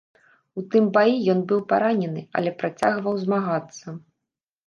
[0.59, 3.85] У тым баі ён быў паранены, але працягваў змагацца.